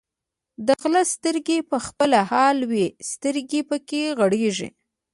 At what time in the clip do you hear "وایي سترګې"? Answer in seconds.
2.69-3.59